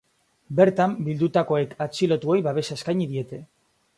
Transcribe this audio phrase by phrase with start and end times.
[0.59, 3.45] Bertan bildutakoek atxilotuei babesa eskaini diete.